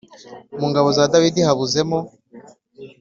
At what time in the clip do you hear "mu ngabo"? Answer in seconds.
0.59-0.89